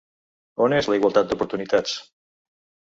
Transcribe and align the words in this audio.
On 0.67 0.75
és 0.79 0.89
la 0.93 0.97
igualtat 1.01 1.31
d'oportunitats? 1.31 1.97